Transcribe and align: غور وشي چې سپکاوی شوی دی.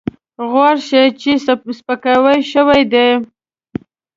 غور 0.49 0.75
وشي 0.81 1.03
چې 1.19 1.31
سپکاوی 1.77 2.39
شوی 2.51 2.81
دی. 2.91 3.09